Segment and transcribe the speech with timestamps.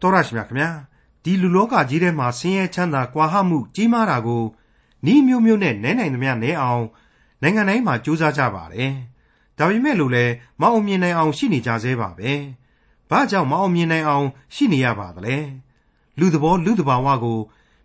[0.00, 0.70] တော်ရရှိမြခင်ဗျာ
[1.24, 4.44] ဒီလူလောကကြီးထဲမှာဆင်းရဲချမ်းသာကွာဟမှုကြီးမားတာကို
[5.12, 6.84] ဤမျိုးမျိုးနဲ့နဲနိုင်သမျှနဲအောင်
[7.42, 8.92] နိုင်ငံတိုင်းမှာစူးစမ်းကြပါတယ်
[9.58, 12.32] ဒါပေမဲ့လို့လည်းမအောင်မြင်နိုင်အောင်ရှိနေကြသေးပါပဲ
[13.10, 15.36] ဘာကြောင့်မအောင်မြင်နိုင်အောင်ရှိနေရပါသလဲ
[16.18, 17.38] လူသဘောလူတဘာဝကို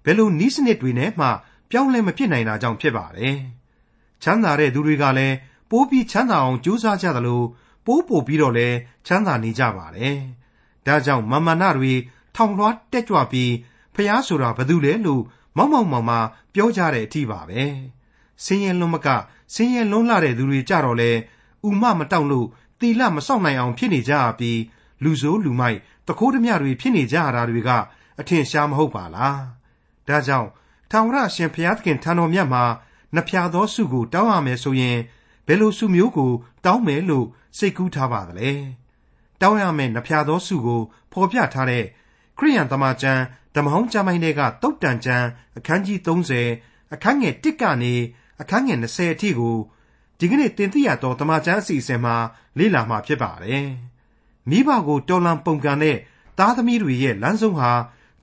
[0.06, 1.28] ဘယ်လိုနီးစနစ်တွေနဲ့မှ
[1.70, 3.36] ပြောင်းလဲမဖြစ်နိုင်တာကြောင့်ဖြစ်ပါတယ်
[4.24, 5.36] ချမ်းသာတဲ့သူတွေကလည်း
[5.70, 7.42] ပိုးပြီးချမ်းသာအောင်ကြိုးစားကြသလို
[7.86, 8.78] ပိုးပို့ပြီးတော့လည်း
[9.08, 10.18] ချမ်းသာနေကြပါတယ်
[10.86, 11.94] ဒါကြောင့်မမနာတွေ
[12.36, 13.52] ထောင်လွှားတက်ကြွပြီး
[13.96, 15.23] ဖះဆိုတာဘသူလဲလို့
[15.58, 16.20] မောက်မောက်မောင်မာ
[16.54, 17.62] ပြောကြတဲ့အထိပါပဲ
[18.44, 19.08] ဆင်းရဲလွန်းမက
[19.54, 21.12] ဆင်းရဲလွန်းလာတဲ့သူတွေကြတော့လေ
[21.68, 22.48] ဥမမတောင့်လို့
[22.80, 24.59] တီလမစောင့်နိုင်အောင်ဖြစ်နေကြပြီး
[25.04, 27.70] လူဆိုးလူမိုက်တခိုးဓမြတွေဖြစ်နေကြရတာတွေက
[28.20, 29.42] အထင်ရှားမဟုတ်ပါလား
[30.08, 30.50] ဒါကြောင့်
[30.92, 32.64] ထာဝရရှင်ဘုရားသခင်ထံတော်မြတ်မှာ
[33.16, 34.98] နှဖျားသောဆုကိုတောင်းရမယ်ဆိုရင်
[35.48, 36.31] ဘယ်လိုဆုမျိုးကို
[36.66, 37.26] တောင်းမယ်လို့
[37.58, 38.52] စိတ်ကူးထားပါသလဲ
[39.41, 40.81] တောင်းရမယ်နှဖျားသောဆုကို
[41.12, 41.85] ဖော်ပြထားတဲ့
[42.38, 43.21] ခရိယန်တမန်ကျမ်း
[43.55, 45.27] ဓမ္မဟောင်းကျမ်းပိုင်းတွေကတုတ်တန်ကျမ်း
[45.58, 46.00] အခန်းကြီး
[46.45, 47.94] 30အခန်းငယ်1ကနေ
[48.42, 49.58] အခန်းငယ်20အထိကို
[50.19, 52.16] ဒီကနေ့တင်ပြရတော့တမန်ကျမ်းအစီအစဉ်မှာ
[52.58, 53.67] လေ့လာမှာဖြစ်ပါတယ်
[54.50, 55.97] မိဘကိုတော်လံပုံကန်တဲ့
[56.38, 57.72] သားသမီးတွေရဲ့လမ်းဆုံးဟာ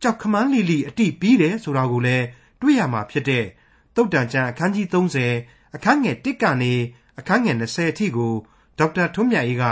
[0.02, 2.24] ကြောက်ခမန်းလီလီအတိပြီးတယ်ဆိုတာကိုလည်း
[2.60, 3.44] တွေ့ရမှာဖြစ်တဲ့
[3.97, 4.86] တုတ်တန်ကျမ်းအခန်းကြီး
[5.34, 6.72] 30အခန်းငယ်1ကနေ
[7.19, 8.32] အခန်းငယ်20အထိကို
[8.78, 9.64] ဒေါက်တာထွန်းမြတ်အေးက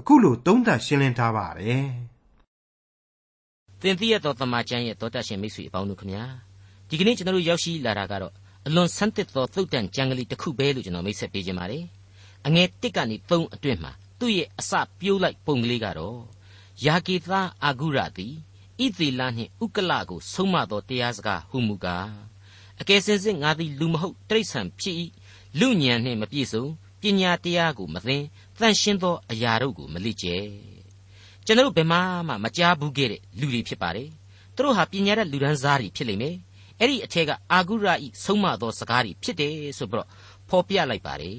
[0.00, 1.84] အခုလိုသုံးသပ်ရှင်းလင်းထားပါတယ်။
[3.80, 6.24] သင်သိရသောတမန်ကျမ်းရဲ့တောတတ်ရှင်မိတ်ဆွေအပေါင်းတို့ခမညာ
[6.88, 8.32] ဒီကနေ့ကျွန်တော်တို့ရောက်ရှိလာတာကတော့
[8.66, 11.84] အလွန်ဆန်းသစ်သောသုတ်တန်ကျမ်းကလေးတစ်ခုပဲလို့ကျွန်တော်မိတ်ဆက်ပေးခြင်းပါတယ်။
[12.46, 16.18] အငယ်1ကနေ3အတွင်းမှာသူ့ရဲ့အစပြိုးလိုက်ပုံကလေးကတော့
[16.86, 18.34] ယာကေသားအာဂုရသည်
[18.84, 22.10] ဣသေလနှင့်ဥကလကိုဆုံးမသောတရားစကားဟုမူကား
[22.80, 24.96] အကယ်စင်စစ်ငါသည်လူမဟုတ်တိရစ္ဆာန်ဖြစ်၏
[25.58, 26.64] လူညံနှင့်မပြည့်စုံ
[27.00, 28.18] ပညာတရားကိုမသိ
[28.58, 30.36] တန်ရှင်းသောအရာတို့ကိုမလိကျဲ
[31.44, 31.98] ကျွန်တော်တို့ဘယ်မှ
[32.28, 34.08] မှမကြားဘူးခဲ့တဲ့လူတွေဖြစ်ပါတယ်
[34.54, 36.36] သူတို့ဟာပညာတတ်လူဒန်းစားတွေဖြစ်လိမ့်မယ်
[36.78, 40.08] အဲ့ဒီအထက်ကအာဂုရဤဆုံးမသောစကားတွေဖြစ်တယ်ဆိုပြီးတော့
[40.48, 41.38] ဖော်ပြလိုက်ပါတယ်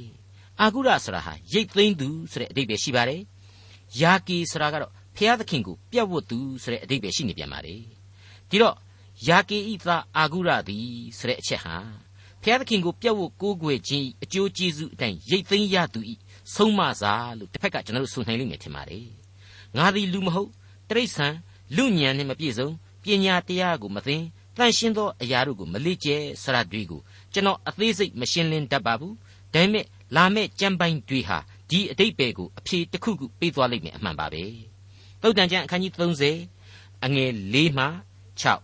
[0.60, 3.22] အာဂုရဆိုတာဟာရိတ်သိမ်းသူဆိုတဲ့အဓိပ္ပာယ်ရှိပါတယ်
[4.02, 7.82] ယာကီဆိုတာကတော့ဖျားသခင်ကိုပြတ်ဝတ်သူဆိုတဲ့အဓိပ္ပာယ်ရှိနေပြန်ပါတယ်
[8.50, 8.76] ဒီတော့
[9.28, 11.76] ယာကေဤသားအာဂုရသည်ဆိုတဲ့အချက်ဟာ
[12.44, 16.13] ဖျားသခင်ကိုပြတ်ဝတ်ကိုးကွယ်ခြင်းအကျိုးကျေးဇူးအတိုင်းရိတ်သိမ်းရသူဤ
[16.56, 19.07] ဆုံးမစားလို့တစ်ဖက်ကကျွန်တော်တို့ဆိုနိုင်လိမ့်မယ်ထင်ပါတယ်
[19.78, 20.50] ငါသည်လူမဟုတ်
[20.90, 21.35] တိရစ္ဆာန်
[21.75, 22.69] လူညံနဲ့မပြည့်စုံ
[23.03, 24.18] ပညာတရားကိုမသိ
[24.57, 27.02] တန်ရှင်းသောအရာတို့ကိုမလေ့ကျက်ဆရာတွေကို
[27.34, 29.16] ကျွန်တော်အသေးစိတ်မရှင်းလင်းတတ်ပါဘူး
[29.53, 29.85] ဒါပေမဲ့
[30.16, 31.38] လာမဲ့ကြံပိုင်းတွေဟာ
[31.69, 34.44] ဒီအတိတ်ပဲကိုအဖြေတစ်ခုခုပေးသွားလိမ့်မယ်အမှန်ပါပဲ
[35.22, 35.94] သုတ်တန်ကျမ်းအခန်းကြီး
[36.47, 37.85] 30အငယ်၄မှ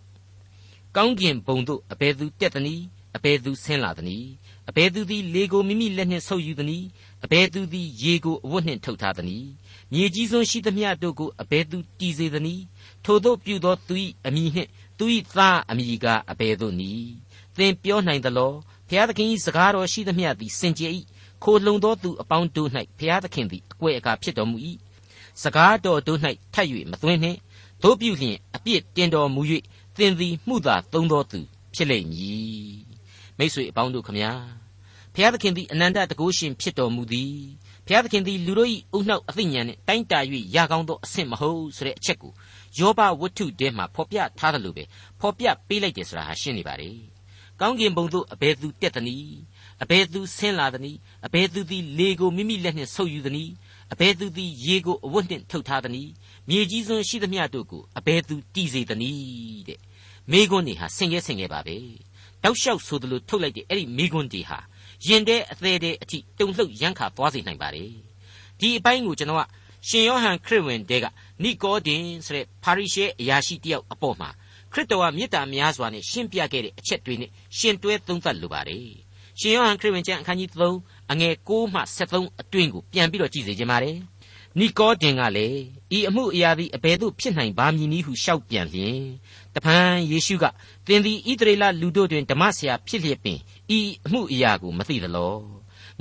[0.08, 2.86] 6ကောင်းကင်ဘုံတို့အဘယ်သူတက်သနည်း
[3.18, 4.30] အဘယ်သူဆင်းလာသနည်း
[4.70, 6.88] အဘယ်သူသည်လေကိုမိမိလက်နှင့်ဆုပ်ယူသနည်း
[7.26, 9.50] အဘယ်သူသည်ရေကိုအဝတ်နှင့်ထုတ်ထားသနည်း
[9.94, 12.64] မြေကြီးစွန်းရှိသမျှတို့ကိုအဘယ်သူတည်စေသနည်း
[13.06, 13.96] ထိုသို့ပြုသောသူ၏
[14.28, 17.12] အမိနှင့်သူ၏သားအမိကအဘယ်သို့နည်း
[17.58, 18.54] သင်ပြောနိုင်သလော
[18.90, 20.94] ဘုရားသခင်၏စကားတော်ရှိသမျှသည်စင်ကြယ်၏
[21.44, 24.58] ခိုလုံသောသူအပေါင်းတို့၌ဘုရားသခင်သည်အကွယ်အကာဖြစ်တော်မူ၏
[25.44, 26.20] စကားတော်တို့၌
[26.54, 27.40] ထပ်၍မသွင်းနှင့်
[27.84, 29.42] တို့ပြုလျင်အပြစ်တင်တော်မူ၍
[29.98, 31.40] သင်သည်မှုသာသုံးသောသူ
[31.74, 32.87] ဖြစ်လိမ့်မည်
[33.38, 34.32] မိတ်ဆွေအပေါင်းတို့ခမညာ
[35.14, 37.36] ဘုရားသခင်သည်အနန္တတကုရှင်ဖြစ်တော်မူသည်
[37.86, 40.20] ဘုရားသခင်သည်လူတို့၏အုံနှောက်အသိဉာဏ်နှင့်တိုင်းတာ၍
[40.56, 42.32] ရာကောင်းသောအဆင့်မဟုတ်ဆိုတဲ့အချက်ကို
[42.78, 44.84] ယောဘဝတ္ထုထဲမှာဖော်ပြထားတယ်လို့ပဲ
[45.20, 46.92] ဖော်ပြပေးလိုက်တယ်ဆိုတာဟာရှင်းနေပါလေ
[47.62, 49.38] ကောင်းကင်ဘုံသို့အဘယ်သူတက်သနည်း
[49.84, 53.52] အဘယ်သူဆင်းလာသနည်းအဘယ်သူသည်လေကိုမိမိလက်နှင့်ဆုပ်ယူသနည်း
[53.94, 56.12] အဘယ်သူသည်ရေကိုအဝတ်နှင့်ထုတ်ထားသနည်း
[56.50, 59.80] မြေကြီးစွန်းရှိသမျှတို့ကိုအဘယ်သူတည်စေသနည်းတဲ့
[60.32, 61.78] မိကွန်းနေဟာဆင်ရဲဆင်ရဲပါပဲ
[62.48, 64.60] တောက်လျှောက်ဆိုသလိုထုတ်လိုက်တဲ့အဲ့ဒီမိကွန်းတွေဟာ
[65.08, 67.90] ရင်တဲ့အသေးတဲ့အထိတုံလှုပ်ရမ်းခါသွားစေနိုင်ပါတယ်
[68.60, 69.44] ဒီအပိုင်းကိုကျွန်တော်က
[69.88, 71.06] ရှင်ယောဟန်ခရစ်ဝင်တဲက
[71.44, 74.30] နိကောဒင်ဆိုတဲ့ပါရိရှဲအရာရှိတယောက်အပေါ်မှာ
[74.72, 78.88] ခရစ်တော်ကမေတ္တာများစွာနဲ့ရှင်းပြခဲ့တဲ့အချက်တွေနဲ့ရှင်တွဲသုံးသပ်လိုပါတယ်
[79.40, 80.50] ရှင်ယောဟန်ခရစ်ဝင်ကျမ်းအခန်းကြီး
[80.82, 81.82] 3အငယ်6မှ
[82.12, 83.98] 73အတွင်းကိုပြန်ပြီးတော့ကြည့်စေချင်ပါတယ်
[84.60, 85.62] နိကောဒင်ကလည်း
[85.98, 89.00] ဤအမှုအရာသည်အဘယ်သို့ဖြစ်နိုင်ပါမည်နည်းဟုရှောက်ပြန်လျင်
[89.56, 90.46] တဖန်ယေရှုက
[90.88, 93.40] သင်သည်ဣသရေလလူတို့တွင်ဓမ္မဆရာဖြစ်လျက်ပင်
[93.78, 95.36] ဤအမှုအရာကိုမသိသလော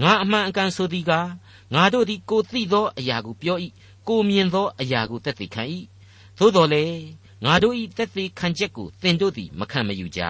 [0.02, 1.28] ငါအမှန်အကန်ဆိုသည်ကား
[1.74, 3.58] ငါတို့သည်ကိုသိသောအရာကိုပြော၏
[4.08, 5.62] ကိုမြင်သောအရာကိုသက်သေခံ၏
[6.38, 6.84] သို့တော်လေ
[7.44, 10.22] ငါတို့၏သက်သေခံချက်ကိုသင်တို့သည်မခံမယူကြ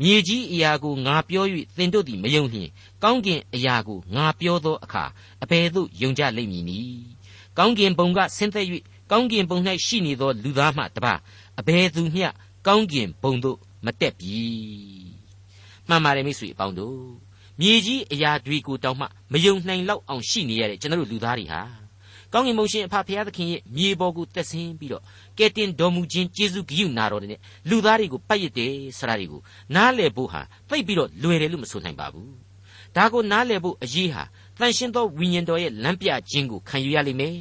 [0.00, 1.44] မြေကြီးအရာကိုငါပြော၍
[1.76, 2.68] သင်တို့သည်မယုံလျင်
[3.02, 5.04] ကောင်းကင်အရာကိုငါပြောသောအခါ
[5.42, 7.19] အဘယ်သို့ယုံကြလိမ့်မည်နည်း
[7.60, 8.66] ကောင်းကင်ဘုံကဆင်းသက်၍
[9.10, 11.14] ကောင်းကင်ဘုံ၌ရှိနေသောလူသားမှတပါ
[11.60, 12.28] အဘယ်သူမျှ
[12.66, 14.40] ကောင်းကင်ဘုံသို့မတက်ပြီ
[15.88, 17.00] မှန်ပါတယ်မိတ်ဆွေအပေါင်းတို့
[17.60, 21.60] မြေကြီးအရာတွေကိုတောင်မှမယုံနိုင်လောက်အောင်ရှိနေရတဲ့ကျွန်တော်တို့လူသားတွေဟာ
[22.32, 25.02] ကောင်းကင်ဘုံရှင်အဖဖရာသခင်ရဲ့မြေပေါ်ကိုတက်ဆင်းပြီးတော့
[25.38, 29.40] ကဲတင်တော်မူခြင်းကျေးဇူးဂရုနာတော်နဲ့လူသားတွေကိုပတ်ရစ်တယ်ဆိုတာတွေကို
[29.74, 32.32] နားလည်ဖို့ဟာသိပ်ပြီးတော့လွယ်တယ်လို့မဆိုနိုင်ပါဘူး
[32.96, 34.22] ဒါကိုနားလည်ဖို့အရေးဟာ
[34.60, 37.36] တန်ရှင်းသောဝိညာဉ်တော်ရဲ့လမ်းပြခြင်းကိုခံယူရလိမ့်မယ်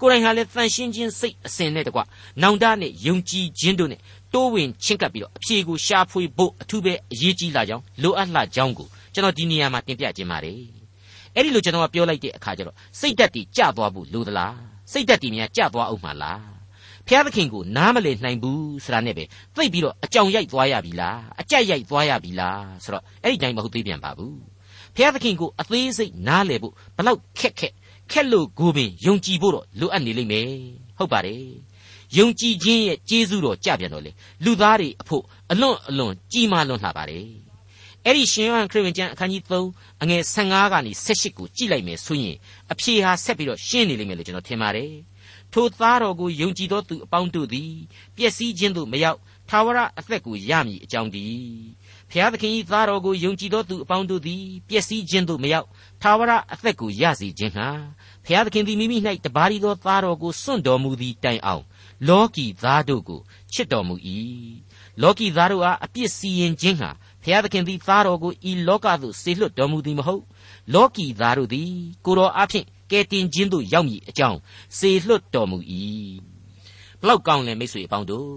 [0.00, 2.00] ကိုယ်တိုင်ဟာလည်းတန်ရှင်းခြင်းစိတ်အစဉ်နဲ့တကွ
[2.42, 4.00] နောင်တနဲ့ယုံကြည်ခြင်းတို့နဲ့
[4.34, 10.60] တိုးဝင်ချင်းကပ်ပြီးတော့အဖြေကိုရှာဖွေဖို့အထူးပဲအရေးကြီးလာကြောင်းလိုအပ်လာကြောင်းကိုကျွန်တော်ဒီနေရာမှာတင်ပြခြင်းပါတယ်
[11.34, 14.56] အဲ့ဒီလိုကျွန်တော်ကပြောလိုက်တဲ့အခါကျတော့စိတ်ဓာတ်တွေကျသွားဖို့လိုသလား
[14.92, 16.42] စိတ်ဓာတ်တွေများကျသွားအောင်မှလား
[17.08, 19.24] ဖျားသခင်ကိုနားမလည်နိုင်ဘူးဆိုတာနဲ့ပဲ
[19.56, 24.36] သိပြီးတော့အကြောင်ရိုက်သွားရပြီလားအကြက်ရိုက်သွားရပြီလားဆိုတော့အဲ့ဒီတိုင်းမဟုတ်သေးပြန်ပါဘူး
[24.96, 27.72] ဖျားသခင်ကိုအသေးစိတ်နားလည်ဖို့ဘလောက်ခက်ခက်
[28.10, 30.48] ခက်လို့ကိုပင်ယုံကြည်ဖို့တော့လိုအပ်နေလိမ့်မယ်
[30.98, 31.44] ဟုတ်ပါတယ်
[32.18, 34.10] ယုံကြည်ခြင်းရဲ့ကျေးဇူးတော်ကြပြန်တော့လေ
[34.44, 37.26] လူသားတွေအဖို့အလွန်အလွန်ကြီးမားလွန်းလှပါတယ်
[38.04, 39.42] အဲ့ဒီရှင်ယောဟန်ခရစ်ဝင်ကျမ်းအခန်းကြီး
[39.72, 42.36] 3အငယ်15ကနေ18ကိုကြည့်လိုက်မယ်ဆိုရင်
[42.72, 44.92] အဖြေဟာဆက်ပြီးတော့ရှင်းနေလိမ့်မယ်လို့ကျွန်တော်ထင်ပါတယ်
[45.52, 47.72] ထိုသားတော်ကိုယုံကြည်သောသူအပေါင်းတို့သည်
[48.16, 49.18] ပျက်စီးခြင်းသို့မရောက်
[49.48, 51.81] ထာဝရအသက်ကိုရမည်အကြောင်းတည်း
[52.12, 55.66] ဖျားသခင်၏သားတော်ကိုယုံကြည်သောသူအပေါင်းတို့သည်ပျက်စီးခြင်းသို့မရောက်
[56.02, 57.68] ထာဝရအသက်ကိုရစေခြင်းဟာ
[58.26, 61.62] ဖျားသခင်သည်မိမိ၌တပါးရီသောသားတော်ကိုစွန့်တော်မူသည့်တိုင်အောင်
[62.08, 63.20] လောကီသားတို့ကို
[63.52, 63.94] ချစ်တော်မူ၏
[65.02, 66.90] လောကီသားတို့အားအပြစ်စီရင်ခြင်းဟာ
[67.24, 70.22] ဖျားသခင်သည်သားတော်ကိုဤလောကသို့ဆေလွတ်တော်မူသည်မဟုတ်
[70.74, 71.70] လောကီသားတို့သည်
[72.04, 74.38] ကိုတော်အဖျင်ကယ်တင်ခြင်းသို့ရောက်မည်အကြောင်း
[74.78, 75.58] ဆေလွတ်တော်မူ၏
[77.00, 78.32] ဘလောက်ကောင်းလဲမိတ်ဆွေအပေါင်းတို့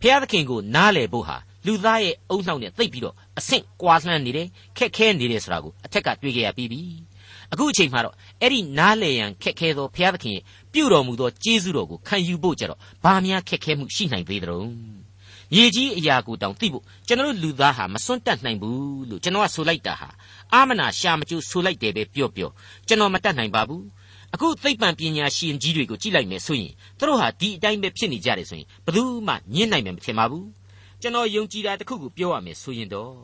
[0.00, 6.80] ဖျားသခင်ကိုနားလည်ဖို့ဟာ လူသားရဲ့အုံနှောက်နဲ့သိပ်ပြီးတော့အဆင့်ကွာလှမ်းနေတယ်ခက်ခဲနေတယ်ဆိုတာကိုအထက်ကတွေ့ကြရပြီးပြီ
[7.52, 10.42] အခုအချိန်မှာတော့အဲ့ဒီနားလေရန်ခက်ခဲသောဘုရားသခင်ရဲ့
[10.72, 14.58] ပြုတော်မူသောကျေးဇူးတော်ကိုခံယူဖို့ကြတော့ဘာများခက်ခဲမှုရှိနိုင်သေးသလဲ
[15.52, 20.08] မြေကြီးအရာကိုတောင်သိဖို့ကျွန်တော်လူသားဟာမစွန့်တက်နိုင်ဘူးလို့ကျွန်တော်ကဆိုလိုက်တာဟာ
[20.52, 22.50] အာမနာရှာမကျူဆိုလိုက်တယ်ပဲပြောပြော
[22.86, 23.84] ကျွန်တော်မတက်နိုင်ပါဘူး
[24.34, 30.46] အခုသိပ္ပံပညာရှင်ကြီးတွေကိုကြည့်လိုက်မယ်ဆိုရင်သူတို့ဟာဒီအတိုင်းပဲဖြစ်နေကြတယ်ဆိုရင်ဘယ်သူမှညှင်းနိုင်မှာမထင်ပါဘူး
[31.02, 33.14] ကျွန်တော်ယုံကြည်တာတခုကိုပြောရမယ်ဆိုရင်တော့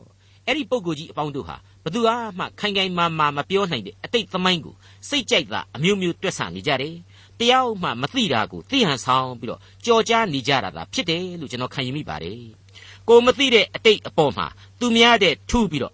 [0.47, 4.75] အဲ့ဒီပုံကိုကြီးအပေါင်းတို့ဟာဘသူအားမှခိုင်ခိုင်မာမာမပြောနိုင်တဲ့အတိတ်သမိုင်းကို
[5.09, 6.95] စိတ်ကြိုက်တာအမျိုးမျိုးတွက်ဆနေကြတယ်။
[7.39, 12.39] တရားမှမသိတာကိုသိဟန်ဆောင်ပြီးတော့ကြော်ကြားနေကြတာသာဖြစ်တယ်လို့ကျွန်တော်ခံယူမိပါတယ်။
[13.09, 14.47] ကိုမသိတဲ့အတိတ်အပေါ်မှာ
[14.79, 15.93] သူများတဲ့ထူးပြီးတော့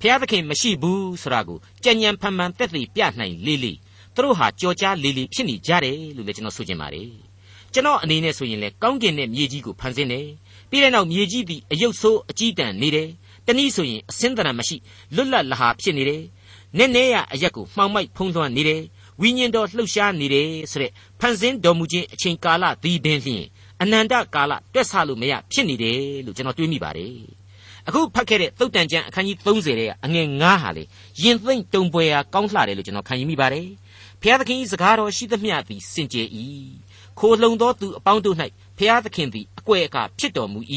[0.00, 3.78] ဘုရားသခင်မရှိဘူးဆိုတာကိုကြံ့ញံဖန်မှန်တက်သိပြနိုင်လေးလေး
[4.14, 7.12] သူတို့ဟာကြော်ကြားလေးလေးဖြစ်နေကြတယ်လို့လည်းကျွန်တော်ဆိုချင်ပါတယ်။
[7.74, 10.26] ကျွန်တော်အနေနဲ့ဆိုရင်လေကောင်းကင်နဲ့မြေကြီးကိုဖန်ဆင်းတယ်။
[10.70, 13.08] ပြီးတဲ့နောက်မြေကြီးပြီးအယုတ်ဆိုးအကြီးတန်းနေတယ်။
[13.46, 14.76] တနည်းဆိုရင်အစင်းတရံမရှိ
[15.14, 16.22] လွတ်လပ်လဟာဖြစ်နေတယ်။
[16.78, 18.82] နည်းနည်းရအရက်ကိုမှောင်မိုက်ဖုံးလွှမ်းနေတယ်။
[19.20, 23.44] ဝိညာဉ်တော်လှုပ်ရှားနေတယ်ဆိုတဲ့ဖန်ဆင်းတော်မူခြင်းအချိန်ကာလသည်ပင်ဖြင့်
[23.82, 27.14] အနန္တကာလတွက်ဆလို့မရဖြစ်နေတယ်လို့ကျွန်တော်တွေးမိပါတယ်။
[27.88, 30.84] အခုဖတ်ခဲ့တဲ့သုတ်တန်ကျမ်းအခန်းကြီး30ရဲ့အငယ်9ဟာလေ
[31.22, 33.66] ယင်သိမ့်တုံပွဲရာကောင်းလှတယ်လို့ကျွန်တော်ခံယူမိပါတယ်။
[34.20, 36.28] ဘုရားသခင်၏စကားတော်ရှိသမျှသည်စင်ကြယ်၏။
[37.18, 38.36] ခိုလုံသောသူအပေါင်းတို့၌
[38.78, 40.60] ဘုရားသခင်သည်အကွယ်အကာဖြစ်တော်မူ၏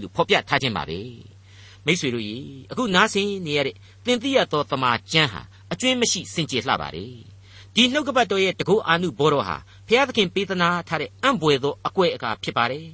[0.00, 1.00] လို့ဖော်ပြထားခြင်းပါပဲ။
[1.86, 2.36] မိษွေတို့ရေ
[2.70, 5.42] အခုနားဆင်နေရတဲ့သင်သိရသောတမန်ကျမ်းဟာ
[5.72, 7.14] အကျွင်းမရှိစင်ကြယ်လှပါတယ်
[7.74, 9.56] ဒီနှုတ်ကပတ်တော်ရဲ့တကုအာနုဘောတော်ဟာ
[9.86, 12.86] ဘုရားသခင်ပေးသနာထားတဲ့အံ့ဘွယ်သောအကွယ်အကာဖြစ်ပါတယ်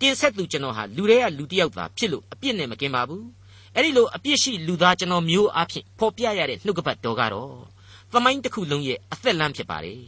[0.00, 3.26] တင်ဆက်သူကျွန်တော်ဟာလူတွေကလူတစ်ယောက်သာဖြစ်လို့အပြစ်နဲ့မကင်းပါဘူး
[3.74, 7.52] အဲ့ဒီလိုအပြစ်ရှိလူသားကျွန်တော်မျိုးအဖြစ်ဖော်ပြရတဲ့နှုတ်ကပတ်တော်ကတော့
[8.12, 10.02] သမိုင်းတစ်ခုလုံးရဲ့အသက်လမ်းဖြစ်ပါတယ်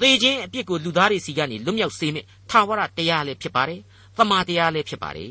[0.00, 3.80] သေခြင်းအပြစ်ကိုလူသားတွေစီကနေလွတ်မြောက်စေမယ့်ထာဝရတရားလည်းဖြစ်ပါတယ်
[4.16, 5.30] သမာတရားလည်းဖြစ်ပါတယ်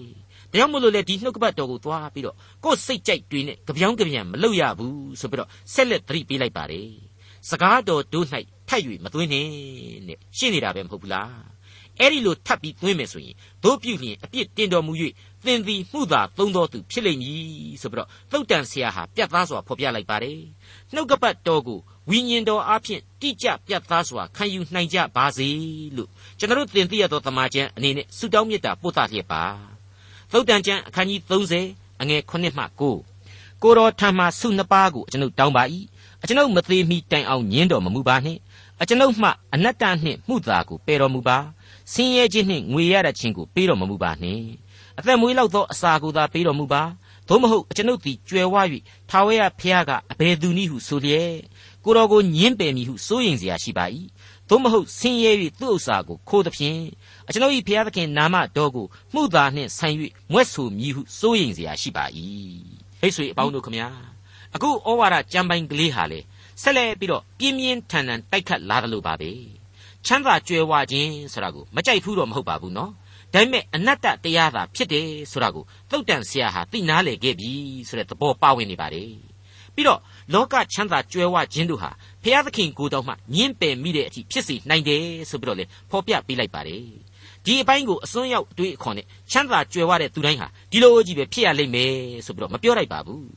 [0.51, 6.89] ဒါကြောင့်မို့လို့လေဒီနှုတ်ကပတ်တော်ကိုသွားပြီးတော့ကိုယ်စိတ်ကြိုက်တွေနဲ့ကြပြောင်းကြပြန်မလုပ်ရဘူးဆိုပြီးတော့ဆက်လက်သတိပေးလိုက်ပါတယ်
[7.49, 8.27] စကားတော်တို့၌
[8.69, 9.47] ထပ်၍မသွင်းနဲ့
[10.07, 11.55] တဲ့ရှင်းနေတာပဲမဟုတ်ဘူးလား
[11.99, 14.93] အဲ့ဒီလိုထပ်ပြီးသွင်းမယ်ဆိုရင်တို့ပြုလျင်အပြစ်တင်တော်မူ၍
[15.47, 17.45] သင်သည်မှုသာသုံးတော်သူဖြစ်လိမ့်မည်
[17.81, 20.39] ဆိုပြီးတော့သုတ်တန်ဆရာဟာပြတ်သားစွာဖော်ပြလိုက်ပါတယ်
[20.93, 25.47] နှုတ်ကပတ်တော်ကိုဝိညာဉ်တော်အဖျင်တိကျပြတ်သားစွာခံယူနိုင်ကြပါစေ
[25.95, 26.09] လို့
[26.39, 29.43] ကျွန်တော်တို့သင်သိရသောတမန်ကျန်အနေနဲ့ဆုတောင်းမေတ္တာပို့သလျက်ပါ
[30.31, 31.21] သုတ်တန်ကျမ်းအခန်းကြီး
[31.61, 35.63] 30အငယ်9မှ9ကိုတော်ထံမှဆုနှစ်ပါးကိုကျွန်ုပ်တောင်းပါ၏
[36.21, 38.39] အကျွန်ုပ်မသေးမီတိုင်အောင်ညင်းတော်မမူပါနှင့်
[38.81, 41.37] အကျွန်ုပ်မှအနတ္တနှင့်မှုသာကိုပယ်တော်မူပါ
[41.93, 44.45] ဆင်းရဲခြင်းနှင့်ငွေရတဲ့ခြင်းကိုပေးတော်မမူပါနှင့်
[44.98, 46.82] အသက်မွေးလောက်သောအစာကိုသာပေးတော်မူပါ
[47.28, 48.56] သို့မဟုတ်အကျွန်ုပ်သည်ကြွယ်ဝ၍
[49.10, 51.34] ထာဝရဘုရားကအဘယ်သူနည်းဟုဆိုလျက်
[51.84, 53.84] ကိုတော်ကိုညင်းပယ်မည်ဟုစိုးရင်เสียရှိပါ၏
[54.48, 56.80] သို့မဟုတ်ဆင်းရဲ၍သူ့ဥစ္စာကိုခိုးသဖြင့်
[57.28, 59.96] အကျွန်ုပ်၏ဘုရားသခင်နာမတော်ကိုမှုသာနှင့်ဆိုင်၍
[60.32, 62.04] မွဲ့ဆိုမည်ဟုစိုးရိမ်เสียရှိပါ၏
[63.00, 63.88] မိတ်ဆွေအပေါင်းတို့ခမညာ
[64.54, 66.20] အခုဩဝါဒကြံပိုင်ကလေးဟာလေ
[66.62, 69.30] ဆက်လက်ပြီးတော့ပြင်းပြင်းထန်ထန်တိုက်ခတ်လာတယ်လို့ပါပဲ
[70.06, 72.92] ချမ်းသာကြွယ်ဝခြင်းဆိုတာကိုမကြိုက်ဘူးတော့မဟုတ်ပါဘူးနော်
[73.35, 77.51] ဒါပေမဲ့အနတ္တတရားသာဖြစ်တယ်ဆိုတာကိုသုတ်တန်ဆရာဟာသိနာလေခဲ့ပြီ
[77.87, 79.11] ဆိုတဲ့သဘောပါဝင်နေပါတယ်
[79.75, 79.99] ပြီးတော့
[80.33, 86.83] လောကချမ်းသာကြွယ်ဝခြင်းတို့ဟာဘဖျားသခင်ကိုတော်မှညင်းပယ်မိတဲ့အထိဖြစ်စေနိုင်တယ်ဆိုပြီးတော့လေဖော်ပြပေးလိုက်ပါတယ်
[87.45, 91.93] ဒီအပိုင်းကိုအစွန်းရောက်အတွေးအခေါ်နဲ့ချမ်းသာကြွယ်ဝတဲ့သူတိုင်းဟာဒီလိုကြီးပဲဖြစ်ရလိမ့်မယ်
[92.25, 93.27] ဆိုပြီးတော့မပြောလိုက်ပါဘူး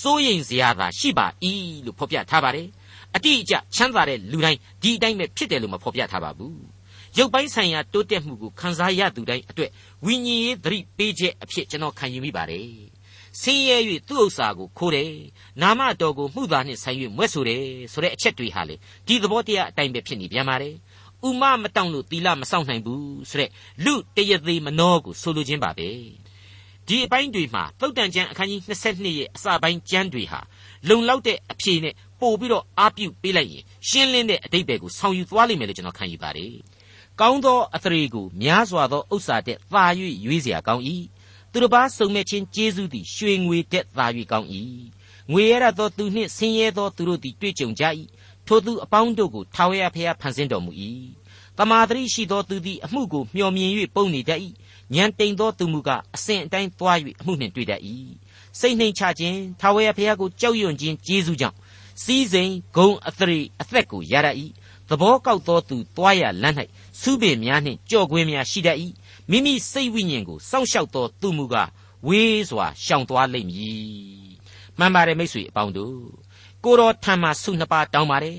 [0.00, 1.26] စိုးရိမ်စရာသာရှိပါ၏
[1.86, 2.68] လို့ဖော်ပြထားပါတယ်
[3.16, 6.69] အတိအကျချမ်းသာတဲ့လူတိုင်းဒီအတိုင်းပဲဖြစ်တယ်လို့မဖော်ပြထားပါဘူး
[7.18, 9.70] ရုပ်ပိုင်းဆိုင်ရာတိုးတက်မှုကိုခံစားရသူတိုင်းအတွက်
[10.04, 12.68] ဝိညာဉ်ရေးသတိပေးချက်အဖြစ်ကျွန်တော်ခံယူမိပါတယ်
[13.40, 13.76] ဆင်းရဲ၍
[14.08, 15.12] သူ့ဥစ္စာကိုခိုးတယ်
[15.62, 17.62] နာမတော်ကိုမှုသားနှင့်ဆိုင်၍မွဲ့ဆိုတယ်
[17.92, 18.74] ဆိုတဲ့အချက်တွေဟာလေ
[19.06, 20.74] ဒီသဘောတရားအတိုင်းပဲဖြစ်နေပြန်ပါတယ်
[21.28, 23.50] ဥမမတောင့်လို့တီလာမဆောင်နိုင်ဘူးဆိုတဲ့
[23.84, 25.88] လူတရသေးမနှောကိုဆိုလိုခြင်းပါပဲ
[26.86, 30.40] ဒီအပိုင်းတွေမှာသုတ်တန်ကျမ်းအခန်းကြီး22ရဲ့အစပိုင်းကျမ်းတွေဟာ
[30.88, 36.52] လုံလောက်တဲ့အဖြေနဲ့ပို့ပြီးတော့အားပြုပေးလိုက်ရင်ရှင်းလင်းတဲ့အတိတ်ပဲကိုဆောင်ယူသွားလိမ့်မယ်လို့ကျွန်တော်ခံယူပါတယ်
[37.19, 39.85] ကောင်းသောအသရေကိုများစွာသောဥစ္စာတဲ့သာ၍
[40.25, 40.83] ရွေးเสียကောင်း၏
[41.51, 44.49] သူတစ်ပါးစုံမဲ့ခြင်းကျေးဇူးသည်ရွှေငွေတဲ့သာ၍ကောင်း၏
[45.31, 47.83] ငွေရရသောသူနှင့်ဆင်းရဲသောသူတို့သည်တွေ့ကြုံကြ၏
[48.47, 50.71] ထိုသူအပေါင်းတို့ကိုထာဝရဘုရားဖန်ဆင်းတော်မူ၏
[51.57, 54.39] တမာတရိရှိသောသူသည်အမှုကိုမျှော်မြင်၍ပုံနေတတ်၏
[54.95, 57.81] ဉာဏ်တိမ်သောသူမူကားအစဉ်အတိုင်းသွား၍အမှုနှင့်တွေ့တတ်၏
[58.59, 61.57] စိတ်နှိမ်ချခြင်းထာဝရဘုရားကိုကြောက်ရွံ့ခြင်းကျေးဇူးကြောင့်
[62.03, 64.35] စီးစိမ်ဂုံအသရေအသက်ကိုရတတ်၏
[64.90, 66.56] သဘောကောက်သောသူသွားရလမ်း၌
[67.00, 68.78] စုပင်များနှင့်ကြော့ကွင်းများရှိတတ်၏
[69.30, 71.70] မိမိစိတ်ဝိညာဉ်ကိုစောင့်ရှောက်သောသူမူကား
[72.06, 74.30] ဝေးစွာရှောင်သွားလိမ့်မည်
[74.78, 75.98] မှန်ပါတယ်မိတ်ဆွေအပေါင်းတို့
[76.64, 78.38] ကိုတော်ထံမှဆုနှစ်ပါးတောင်းပါတယ်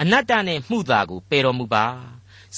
[0.00, 1.84] အနတ္တနဲ့မှုသာကိုပယ်တော်မူပါ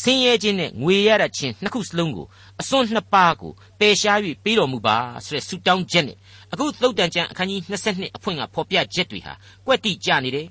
[0.00, 2.26] ဆင်းရဲခြင်းနဲ့ငွေရတတ်ခြင်းနှစ်ခုစလုံးကို
[2.60, 6.16] အစွန်းနှစ်ပါးကိုပယ်ရှား၍ပေးတော်မူပါဆိုတဲ့ဆုတောင်းချက်နဲ့
[6.52, 9.32] အခုသုတ်တန်ကျမ်းအခန်းကြီး22အဖွင့်ကဖော်ပြချက်တွေဟာ
[9.66, 10.46] ကွက်တိကြနေတယ်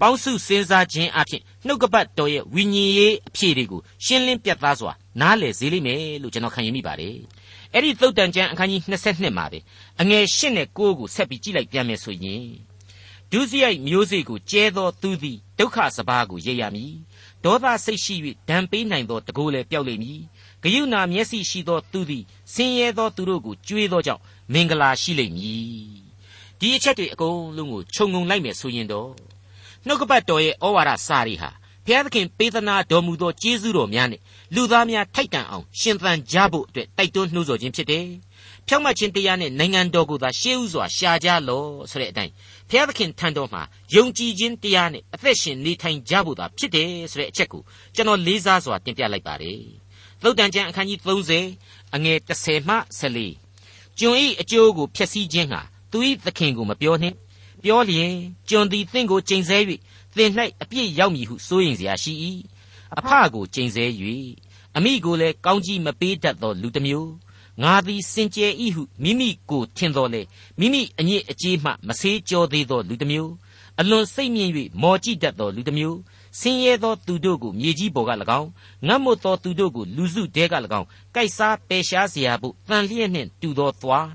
[0.00, 7.16] ပေါင်းစုစဉ်းစားခြင်းအဖြစ်နှုတ်ကပတ်တော်ရဲ့ဝိညာဉ်ရေးအဖြစ်တွေကိုရှင်းလင်းပြသစွာနားလည်စေလိမ့်မယ်လို့ကျွန်တော်ခံယူမိပါတယ်။
[7.74, 9.58] အဲ့ဒီသုတ်တန်ကျမ်းအခန်းကြီး22မှာပဲ
[10.00, 12.44] အငယ်၈နဲ့9ကိုဆက်ပြီးကြည့်လိုက်ပြန်မယ်ဆိုရင်
[13.32, 16.92] ဒုစရိုက်မျိုးစေ့ကိုကျဲသောသူသည်ဒုက္ခစဘာကိုရိပ်ရမည်။
[17.44, 18.14] ဒေါသစိတ်ရှိ၍
[18.48, 20.20] ဒဏ်ပေးနိုင်သောတကိုယ်လည်းပျောက်လိမ့်မည်။
[20.62, 24.22] ဂယုဏမျက်စိရှိသောသူသည်ဆင်းရဲသောသူတို့ကိုကြွေးသောကြောင့်
[24.52, 26.00] မင်္ဂလာရှိလိမ့်မည်။
[26.60, 29.10] ဒီအချက်တွေအကုန်လုံးကိုခြုံငုံလိုက်မယ်ဆိုရင်တော့
[29.86, 31.50] နှုတ်ကပတ်တော်ရဲ့ဩဝါဒစာရီဟာ
[31.86, 34.20] ဘုရားသခင်ပေးသနာတော်မူသောကျေးဇူးတော်များနဲ့
[34.54, 38.06] လူသားများထိုက်တန်အောင်ရှင်သန်ကြဖို့အတွက်တိုက်တွန်းနှိုးဆော်ခြင်းဖြစ်တယ်။
[38.66, 42.32] ဖြောင့်မတ်ခြင်းတရားနဲ့နိုင်ငံတော်ကိုသာရှေးဥစွာရှာကြလောဆိုတဲ့အတိုင်း
[42.68, 43.62] ဘုရားသခင်ထံတော်မှာ
[43.94, 47.62] ယုံကြည်ခြင်းတရားနဲ့အသက်ရှင်နေထိုင်ကြဖို့သာဖြစ်တယ်ဆိုတဲ့အချက်ကို
[47.94, 49.60] ကျွန်တော်လေးစားစွာတင်ပြလိုက်ပါတယ်။
[50.22, 51.00] သုတ်တန်ကျမ်းအခန်းကြီး
[51.46, 55.60] 30အငယ်30မှ14ကျွန်ဤအကျိုးကိုဖျက်ဆီးခြင်းဟာ
[55.92, 57.16] သူဤသခင်ကိုမပြောနှင့်
[57.63, 58.13] ပြောလျင်
[58.49, 59.57] ကျွန်သည်သင်ကိုကျိန်ဆဲ၍
[60.15, 60.29] သင်၌
[60.61, 62.13] အပြစ်ရောက်မည်ဟုစိုးရင်เสียရှိ၏
[62.99, 63.85] အဖကိုကျိန်ဆဲ၍
[64.77, 67.11] အမိကိုလည်းကောင်းကြီးမပေးတတ်သောလူတစ်မျိုး
[67.63, 70.21] ငါသည်စင်ကြယ်၏ဟုမိမိကိုထင်တော်လေ
[70.59, 73.31] မိမိအညစ်အကြေးမှမဆေးကြောသေးသောလူတစ်မျိုး
[73.79, 75.97] အလွန်စိတ်မြင့်၍မော်ကြည့်တတ်သောလူတစ်မျိုး
[76.39, 78.49] ဆင်းရဲသောသူတို့ကိုမြေကြီးပေါ်က၎င်း
[78.87, 84.07] ငတ်မွတ်သောသူတို့ကိုလူစုတဲက၎င်းကိုက်စားပယ်ရှားเสียဖို့တန်လျက်နှင့်တူသောသွား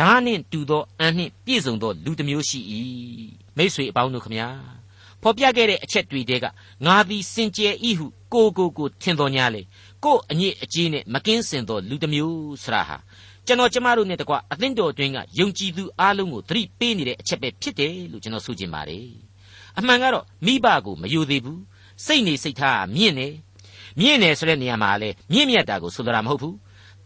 [0.00, 2.60] ဓာနှင့်တူသောအန်နှင့်ပြည့်စုံသောလူတစ်မျိုးရှိ၏
[3.56, 4.48] မိษွေအပေါင်းတို့ခမညာ
[5.22, 6.46] ဖော်ပြခဲ့တဲ့အချက်တွေတဲက
[6.86, 9.62] ငါသည်စင်ကြယ်၏ဟုကိုကိုကိုထင်တော်ညာလေ
[10.04, 12.96] ကို့အညစ်အကြေးနဲ့မကင်းစင်သောလူတစ်မျိုးဆရာဟာ
[13.46, 19.08] ကျွန်တော်ကျမတို့နဲ့တကွအသင်းတော်အတွင်းကယုံကြည်သူအားလုံးကိုသတိပေးနေတဲ့အချက်ပဲဖြစ်တယ်လို့ကျွန်တော်ဆိုချင်ပါတယ်
[19.78, 21.60] အမှန်ကတော့မိဘကိုမယိုသေးဘူး
[22.06, 23.28] စိတ်နေစိတ်ထားမြင့်နေ
[24.00, 26.56] မြင့်နေဆိုတဲ့နေရာမှာလည်းမြင့်မြတ်တာကိုဆိုတာမဟုတ်ဘူး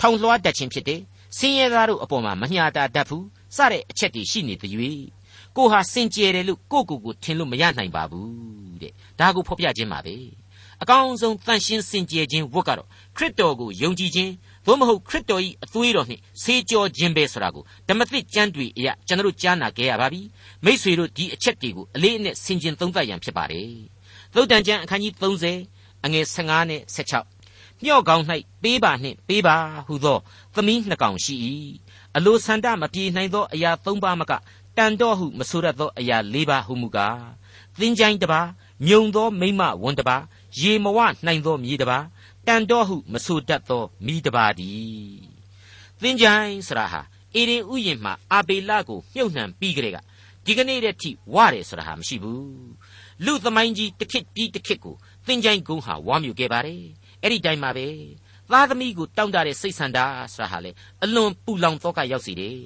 [0.01, 1.01] ထောင်လွှားတတ်ခြင်းဖြစ်တယ်
[1.37, 3.27] ဆင်းရဲသားတို့အပေါ်မှာမညာတာတတ်ဘူး
[3.57, 4.73] စတဲ့အချက်တွေရှိနေသည်၍
[5.57, 10.17] ကိုဟာစင်ကြယ်တယ်လို့ကိုကိုကိုထင်လို့မရနိုင်ပါဘူးတဲ့ဒါကိုဖော်ပြခြင်းပါပဲ
[10.83, 14.33] အကောင်းဆုံးတန်ရှင်းစင်ကြယ်ခြင်းဝတ်ကတော့ခရစ်တော်ကိုယုံကြည်ခြင်း
[14.67, 20.21] သို့မဟုတ်ခရစ်တော်၏အသွေးတော်နှင့်ဆေးကြောခြင်းပဲဆိုတာကိုဓမ္မသစ်ကျမ်းတွေအရကျွန်တော်တို့ကြားနာခဲ့ရပါပြီ
[20.65, 23.71] မိษွေတို့ဒီအချက်တွေကိုအလေးအနက်ဆင်ခြင်သုံးသပ်ရန်ဖြစ်ပါတယ်
[24.35, 25.13] သုတ်တန်ကျမ်းအခန်းကြီး
[25.61, 27.34] 30အငယ်15နဲ့16
[27.85, 28.25] မြော့ကောင်း၌
[28.63, 30.19] ပေးပါနှင့်ပေးပါဟုသော
[30.55, 31.35] သမီးနှစ်ကောင်ရှိ၏
[32.17, 34.33] အလိုဆန္ဒမပြေနိုင်သောအရာ၃ပါးမက
[34.77, 37.21] တန်တော့ဟုမဆိုရသောအရာ၄ပါးဟုမူကား
[37.79, 38.49] သင်ချိုင်းတစ်ပါး
[38.87, 40.23] မြုံသောမိမဝန်တစ်ပါး
[40.61, 42.05] ရေမဝနိုင်သောမြေတစ်ပါး
[42.47, 44.71] တန်တော့ဟုမဆိုတတ်သောမိတစ်ပါးဒီ
[46.03, 47.01] သင်ချိုင်းဆရာဟာ
[47.35, 49.99] အေရင်ဥယျင်မှာအာဘေလကိုမြုပ်နှံပြီးကြတဲ့က
[50.45, 52.73] ဒီကနေ့တည်းထိဝတယ်ဆိုတာဟာမရှိဘူး
[53.25, 56.85] လူသမိုင်းကြီးတစ်ခစ်ပြီးတစ်ခစ်ကိုသင်ချိုင်းကုန်းဟာဝါမြူခဲ့ပါတယ်
[57.25, 57.87] အဲ့ဒီတိုင်းမှာပဲ
[58.53, 59.99] သားသမီးကိုတောင့်တတဲ့စိတ်ဆန္ဒ
[60.35, 60.71] ဆိုတာဟာလေ
[61.05, 62.59] အလွန်ပူလောင်တော့ကရောက်စီတယ်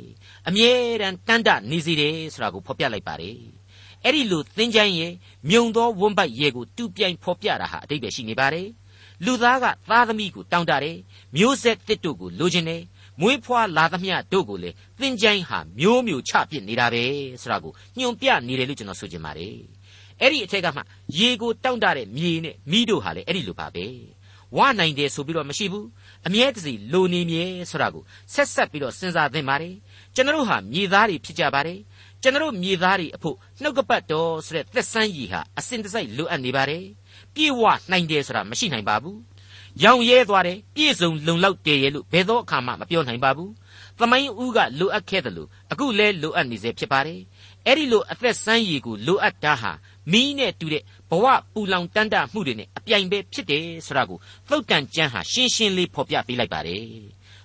[0.48, 3.38] အမြဲတမ်းတန်တနေစီတယ်ဆိုတာကိုဖော်ပြလိုက်ပါတယ်
[4.04, 5.12] အဲ့ဒီလိုသင်ချိုင်းရဲ့
[5.50, 8.68] မြုံသောဝန်းပိုက်ရဲ့ကိုတူပြိုင်ဖော်ပြတာဟာအတိတ်ပဲရှိနေပါတယ်
[9.24, 10.98] လူသားကသားသမီးကိုတောင့်တတယ်
[11.36, 12.82] မျိုးဆက်တစ်တို့ကိုလိုချင်တယ်
[13.20, 17.04] မွေးဖွားလာသမျှတို့ကိုလေသင်ချိုင်းဟာမျိုးမျိုးချပစ်နေတာပဲ
[17.42, 19.56] ဆိုတာကိုညွန်ပြနေတယ်လို့ကျွန်တော်ဆိုချင်ပါတယ်
[20.20, 20.80] အဲ့ဒီအထက်ကမှ
[21.18, 23.84] ရေကိုတောင့်တတဲ့မြေနဲ့မိတို့ဟာလေအဲ့ဒီလိုပါပဲ
[24.56, 25.86] ဝနိုင်တယ်ဆိုပြီးတော့မရှိဘူး
[26.26, 28.02] အမြဲတစေလိုနေမြဲဆိုတာကို
[28.34, 29.74] ဆက်ဆက်ပြီးတော့စဉ်းစားသင့်ပါတယ်
[30.14, 31.78] ကျွန်တော်ဟာမြေသားတွေဖြစ်ကြပါတယ်
[32.22, 36.84] ကျွန်တော်မြေသားတွေအဖို့နှုတ်ကပတ်တော်ဆိုတဲ့သက်ဆန်းရည်ဟာအစဉ်တစိုက်လိုအပ်နေပါတယ်
[37.34, 39.18] ပြေဝနိုင်တယ်ဆိုတာမရှိနိုင်ပါဘူး
[39.84, 43.52] ရောင်ရဲသွားတယ်ပြည့်စုံလုံလောက်တည်ရဲ့လို့ဘယ်သောအခါမှမပြောနိုင်ပါဘူး
[43.98, 47.20] သမိုင်းဦးကလိုအပ်ခဲ့တယ်လို့အခုလဲလိုအပ်နေစေဖြစ်ပါတယ်
[47.66, 49.72] အဲ့ဒီလိုအသက်ဆန်းရည်ကိုလိုအပ်တာဟာ
[50.12, 56.84] မီးနဲ့တူတဲ့ဘဝပူလောင်တန်းတမှုတွေနဲ့အပြိုင်ပဲဖြစ်တယ်ဆိုတာကိုသုတ်တန်ကျမ်းဟာရှင်းရှင်းလေးဖော်ပြပေးလိုက်ပါတယ်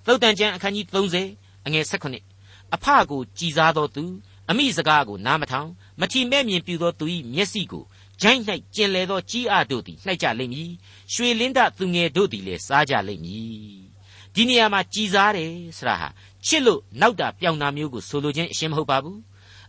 [0.06, 0.86] သုတ်တန်ကျမ်းအခန်းကြီး
[1.26, 4.04] 30အငယ်16အဖကိုကြည်စားတော်သူ
[4.50, 7.84] အမိစကားကိုနားမထောင်မထီမဲ့မြင်ပြူသောသူ၏မျက်စိကို
[8.20, 8.42] ဂျိုင်း၌
[8.74, 10.70] ကျင်လေသောကြီးအတို့သည်နှိုက်ကြလိမ့်မည်
[11.12, 13.94] ရွှေလင်းဒသူငယ်တို့သည်လည်းစားကြလိမ့်မည်
[14.34, 16.08] ဒီနေရာမှာကြည်စားတယ်ဆိုတာဟာ
[16.46, 19.18] ချစ်လို့နောက်တာပြောင်တာမျိုးကိုဆိုလိုခြင်းအရှင်းမဟုတ်ပါဘူး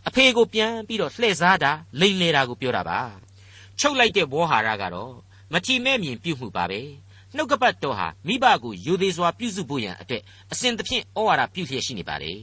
[0.08, 3.00] အဖေကိုပြန်ပြီးတော့လှည့်စားတာလိန်လေတာကိုပြောတာပါ
[3.80, 5.14] ချုပ်လိုက်တဲ့ဝေါ်ဟာရကတော့
[5.52, 6.80] မထီမဲ့မြင်ပြုမှုပါပဲ
[7.36, 10.22] နှုတ်ကပတ်တော်ဟာမိဘကိုယူသေးစွာပြုစုဖို့ရန်အတွက်
[10.52, 12.40] အစဉ်သဖြင့်ဩဝါဒပြုလျက်ရှိနေပါတယ်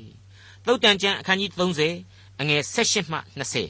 [0.65, 1.51] သုတ်တန်ကျမ်းအခန်းကြီး
[1.97, 3.19] 30အငယ်16မှ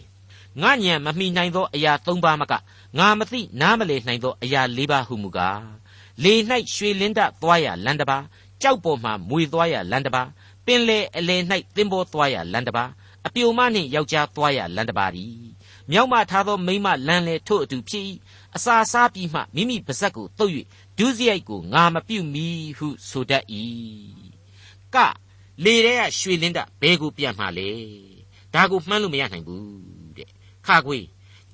[0.04, 2.54] 20ငါညံမမိနိုင်သောအရာ၃ပါးမက
[3.00, 5.64] ငါမသိနားမလည်နိုင်သောအရာ၄ပါးဟုမူကား
[6.24, 6.34] လေ၌
[6.74, 8.18] ရွှေလင်းတသွားရလန်တပါ
[8.62, 10.24] ကြောက်ပေါ်မှမွေသွားရလန်တပါ
[10.66, 11.38] ပင်လေအလေ၌
[11.76, 12.86] သင်္ဘောသွားရလန်တပါ
[13.26, 15.36] အပြိုမနှင့်ယောက်ျားသွားရလန်တပါသည်
[15.92, 18.06] မြောက်မှထားသောမိမလန်လေထို့အတူဖြစ်၏
[18.56, 20.52] အစာစားပြီးမှမိမိပါဇက်ကိုတုပ်၍
[20.98, 23.46] ဒုစရိုက်ကိုငါမပြုတ်မီဟုဆိုတတ်၏
[24.96, 24.98] က
[25.64, 27.72] လေထဲကရွှေလင်းတဘဲကိုပြန်မှလေ
[28.54, 30.30] ဒါကိုမှန်းလို့မရနိုင်ဘူးတဲ့
[30.68, 31.00] ခါခွေ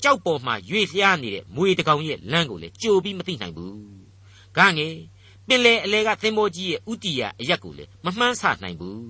[0.03, 3.77] ကြောက်ပေါ်မှာရွေလျားနေတဲ့မွေတကောင်ရဲ့လမ်းကိုလေကြိုပြီးမသိနိုင်ဘူး
[4.57, 4.95] ဂငယ်
[5.47, 9.03] ပင်လေအလဲကသင်္ဘောကြီးရဲ့ဥတီယာအရက်ကိုလေမမှန်းဆနိုင်ဘူး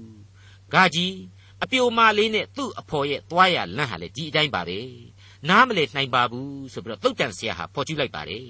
[0.74, 1.14] ဂါကြီး
[1.64, 4.80] အပြိုမာလေးနဲ့သူ့အဖော်ရဲ့သွားရလန့်ဟာလေဒီအတိုင်းပါပဲ
[5.50, 8.48] နားမလဲနိုင်ပါဘူးဆိုပြီးတော့သုတ်တန်ဆရာဟာဖော်ကျူးလိုက်ပါတယ်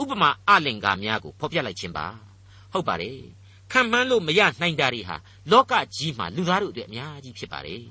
[0.00, 2.06] ဥပမာအလင်္ကာများကိုဖော်ပြလိုက်ခြင်းပါ
[2.72, 3.18] ဟုတ်ပါတယ်
[3.72, 5.16] ခံမှန်းလို့မရနိုင်တာတွေဟာ
[5.52, 7.82] လောကကြီးမှာလူသားတို့အတွက်အများကြီးဖြစ်ပါတယ်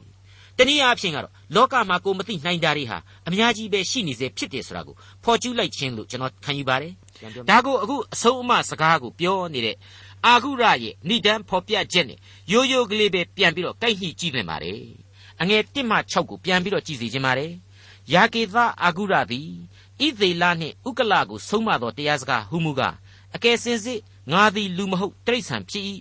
[0.58, 6.92] တနည်းအားဖြင့်ကတော့လောကမှာကိုမသိနိုင်တာတွေဟာအများကြီးပဲရှိနေစေဖြစ်တယ်ဆိုတာကိုဖော်ကျူးလိုက်ခြင်းလို့ကျွန်တော်ခံယူပါတယ်
[7.50, 9.76] ဒါကိုအခုအဆုံးအမစကားကိုပြောနေတဲ့
[10.28, 12.20] အာဂုရရဲ့ဏိဒံဖော်ပြချက်နဲ့
[12.52, 14.82] ရိုးရိုးကလေးပဲပြန်ပြီးတော့ကိုက်ညှိကြည့်နေပါတယ်
[15.42, 17.52] အငယ်1မှ6ကိုပြန်ပြီးတော့ကြည့်စီခြင်းပါတယ်
[18.14, 19.50] ယာကေသအာဂုရသည်
[20.00, 22.96] ဣသေလနှင့်ဥကလကိုဆုံးမသောတရားစကားဟူမူကား
[23.36, 24.00] အကယ်စင်စစ်
[24.32, 25.86] ငါသည်လူမဟုတ်တိရစ္ဆာန်ဖြစ်၏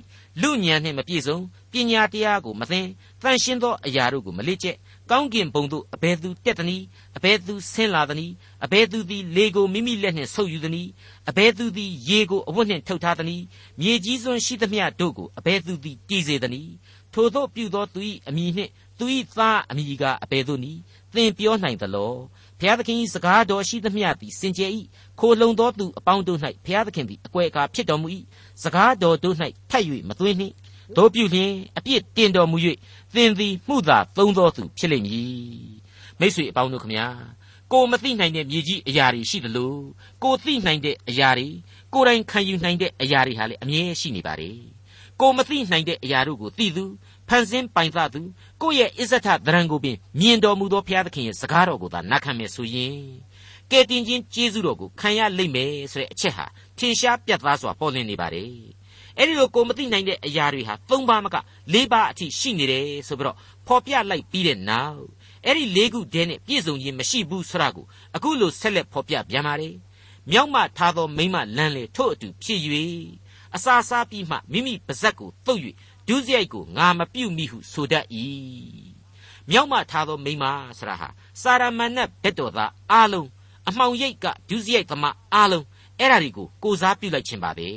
[0.43, 1.39] လူညံနှင့်မပြည့်စုံ
[1.73, 2.81] ပညာတရားကိုမသိ
[3.23, 4.77] တန်ရှင်းသောအရာတို့ကိုမလေ့ကျက်
[5.13, 6.85] ကောင်းကင်ဘုံသို့အဘယ်သူတက်သနည်း
[7.17, 8.33] အဘယ်သူဆင်းလာသနည်း
[8.65, 10.91] အဘယ်သူသည်လေကိုမိမိလက်နှင့်ဆုပ်ယူသနည်း
[11.31, 13.45] အဘယ်သူသည်ရေကိုအဝတ်နှင့်ထုတ်ထားသနည်း
[13.81, 16.73] မြေကြီးစွန်းရှိသမျှတို့ကိုအဘယ်သူသည်တည်စေသနည်း
[17.13, 19.05] ထိုသို့ပြုသောသူ၏အမည်နှင့်သူ၏
[19.37, 20.81] သားအမည်ကအဘယ်သို့နည်း
[21.15, 22.13] သင်ပြောနိုင်သလော
[22.61, 24.71] ဘုရားသခင်၏စကားတော်ရှိသမျှသည်စင်ကြယ်၏
[25.21, 28.09] ခိုလုံသောသူအပေါင်းတို့၌ဘုရားသခင်သည်အကွယ်အကာဖြစ်တော်မူ၏
[28.63, 29.37] စကားတော်တို့၌
[29.71, 30.55] ထပ်၍မသွင်းနှင့်
[30.97, 32.57] တို့ပြုလျင်အပြစ်တင်တော်မူ၍
[33.15, 35.33] သင်သည်မှုသာသုံးသောသူဖြစ်လိမ့်မည်
[36.19, 37.07] မိတ်ဆွေအပေါင်းတို့ခမညာ
[37.73, 39.75] ကိုမသိနိုင်တဲ့မြေကြီးအရာတွေရှိသလို
[40.23, 41.49] ကိုသိနိုင်တဲ့အရာတွေ
[41.93, 44.59] ကိုယ်တိုင်ခံယူနိုင်တဲ့အရာတွေဟာလည်းအမြဲရှိနေပါတယ်
[45.21, 46.85] ကိုမသိနိုင်တဲ့အရာတို့ကိုသိသူ
[47.29, 48.21] ဖန်ဆင်းပိုင်သသူ
[48.63, 52.99] ကိုယ့်ရဲ့အစ္ဆထသရံကိုပင်မြင်တော်မူသောဘုရားသခင်ရဲ့စကားတော်ကိုသာနာခံမယ်ဆိုရင်
[53.71, 56.47] ကဲတင်ချင်းကျေးဇူးတော်ကိုခံရလိမ့်မယ်ဆိုတဲ့အချက်ဟာ
[56.79, 58.53] ထင်ရှားပြတ်သားစွာပေါ်လွင်နေပါတယ်
[59.19, 61.37] အဲ့ဒီလိုကိုမသိနိုင်တဲ့အရာတွေဟာ၃ပါးမက
[61.75, 65.05] ၄ပါးအထိရှိနေတယ်ဆိုပြီးတော့ဖော်ပြလိုက်ပြီးတဲ့နောက်
[65.47, 69.75] အဲ့ဒီ၄ခုတည်းနဲ့ပြည့်စုံခြင်းမရှိဘူးဆိုတာကိုအခုလိုဆက်လက်ဖော်ပြပြန်ပါတယ်
[70.31, 72.61] မြောက်မှထားသောမိမလန်းလေထို့အတူဖြစ်၍
[73.55, 75.61] အစာစားပြီးမှမိမိပါဇက်ကိုတုပ်၍
[76.09, 78.07] ဒုစရိုက်ကိုငါမပြုတ်မိဟုဆိုတတ်၏
[79.51, 80.45] မြောက်မှထားသောမိမ
[80.79, 81.09] ဆရာဟာ
[81.43, 83.29] စာရမဏတ်ဘက်တော်သားအားလုံး
[83.69, 85.65] အမှောင်ရိပ်ကဒုစရိုက်သမားအားလုံး
[85.99, 87.69] အဲ့ဓာတွေကိုကိုစားပြုလိုက်ခြင်းပါပဲ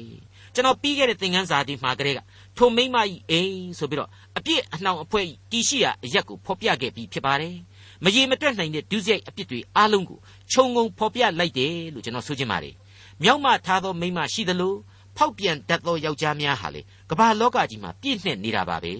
[0.55, 2.19] ကျွန်တော်ပြီးခဲ့တဲ့သင်ခန်းစာဒီမှာကလေးက
[2.57, 7.55] ထိုမိမကြီးအိမ်ဆိုပြီးတော့အပြစ်အနှောင်အဖွဲတီရှိရာအရက်ကိုဖော်ပြခဲ့ပြီးဖြစ်ပါတယ်
[8.03, 10.19] မရေမတွက်နိုင်တဲ့ဒုစရိုက်အပြစ်တွေအားလုံးကို
[10.51, 12.75] ခြုံငုံဖော်ပြလိုက်တယ်လို့ကျွန်တော်ဆိုချင်ပါတယ်
[13.23, 14.73] မြောက်မှထားသောမိမရှိသလို
[15.17, 18.93] ဖောက်ပြန်တတ်သောယောက်ျားများဟာလေကမ္ဘာလောကကြီးမှာပြည့်နှက်နေတာပါပဲ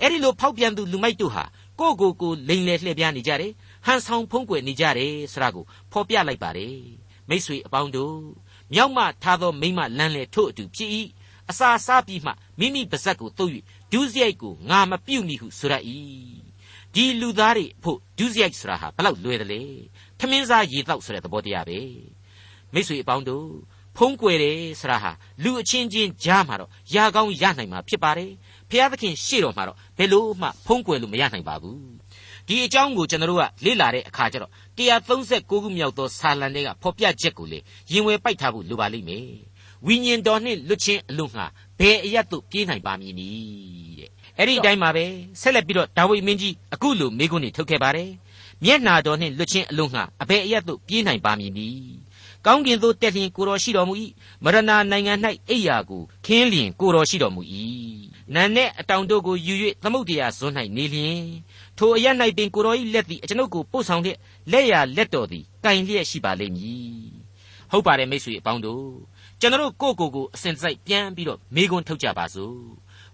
[0.00, 1.44] အဲ့ဒီလိုဖောက်ပြန်သူလူမိုက်တို့ဟာ
[1.80, 3.52] ကိုကိုကိုလိန်လေလှည့်ပြားနေကြတယ်
[3.86, 6.76] ဟန်ဆောင်ဖုံးကွယ်နေကြတယ်ဆိုတာကိုဖော်ပြလိုက်ပါတယ်
[7.28, 8.16] မိษွေအပေါင်းတို့
[8.74, 10.90] မြောက်မှထားသောမိမလန်းလေထို့အတူဖြစ်၏
[11.50, 13.52] အစာစားပြီးမှမိမိပါဇက်ကိုတုပ်၍
[13.92, 15.74] ဒုစရိုက်ကိုငါမပြုတ်မိဟုဆိုရ၏
[16.94, 19.62] ဒီလူသားတွေဖို့ဒုစရိုက်ဆိုတာဟာဘလောက်လွယ်တယ်လေ
[20.18, 21.80] ထမင်းစားရေတောက်ဆိုတဲ့သဘောတရားပဲ
[22.72, 23.48] မိษွေအပေါင်းတို့
[23.96, 25.10] ဖုံးကွယ်တယ်ဆိုတာဟာ
[25.42, 28.30] လူအချင်းချင်းကြားမှာတော့ရာကောင်းရနိုင်မှာဖြစ်ပါတယ်
[28.70, 31.95] ဖျားသခင်ရှေ့တော်မှာတော့ဘယ်လို့မှဖုံးကွယ်လို့မရနိုင်ပါဘူး
[32.48, 37.58] ဒီအကြောင်းကိုကျွန်တော်တို့ကလေ့လာတဲ့အခါကျတော့136ခုမြောက်သောစာလံတွေကဖော်ပြချက်ကိုလေ
[37.92, 39.28] ရင်ဝယ်ပိုက်ထားဖို့လိုပါလိမ့်မယ်
[39.86, 41.46] ဝိညာဉ်တော်နှင့်လွတ်ချင်းအလို့ငှာ
[41.78, 45.04] ဘယ်အရတ်သို့ပြေးနိုင်ပါမည်နည်းတဲ့အဲ့ဒီအတိုင်းပါပဲ
[45.40, 48.10] ဆက်လက်ပြီးတော့ဒါဝိမင်းကြီးအခုလိုမိကွန်းနေထုတ်ခဲ့ပါတယ်
[48.64, 51.96] မျက်နာတော်နှင့်လွတ်ချင်းအလို့ငှာအဘယ်အရတ်သို့ပြေးနိုင်ပါမည်နည်း
[52.46, 53.94] ကောင်းကင်သို့တက်လျင်ကိုတော်ရှိတော်မူ၏
[54.44, 54.58] မရဏ
[54.90, 55.12] နိုင်ငံ၌
[55.50, 57.42] အိယာကိုခင်းလျင်ကိုတော်ရှိတော်မူ၏
[58.34, 61.20] နန်နဲ့အတောင်တို့ကိုယူ၍သမုတ်တရားဇွန်း၌နေလျင်
[61.78, 64.18] ထိုအရ၌ပင်ကိုတော်၏လက်သည်အကျွန်ုပ်ကိုပို့ဆောင်လျက်
[64.52, 67.06] လက်ရလက်တော်သည်ကင်လျက်ရှိပါလိမ့်မည်
[67.70, 68.88] ဟုတ်ပါတယ်မိတ်ဆွေအပေါင်းတို့
[69.40, 72.58] ကျွန်တော်ကိုကိုကိုအစဉ်စိုက်ပြန်ပြီးတော့မေခွန်းထုတ်ကြပါစို့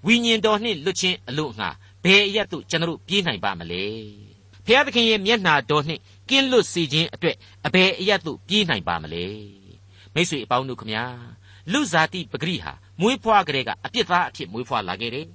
[0.06, 1.68] ဝိညာဉ်တော်နှင့်လွတ်ချင်းအလို့ငှာ
[2.04, 3.84] ဘယ်အရသို့ကျွန်တော်ပြေးနိုင်ပါမလဲ
[4.66, 9.26] ဖျားသခင်ရဲ့မျက်နှာတော်နှင့်ကင်းလွတ်စေခြင်းအတွက်အဘယ်အရသို့ပြေးနိုင်ပါမလဲ
[10.14, 11.04] မိတ်ဆွေအပေါင်းတို့ခမညာ
[11.72, 15.26] လူဇာတိပဂရိဟာမွေးဖွားကလေးကအပြစ်သားအဖြစ်မွေးဖွားလာခဲ့တယ်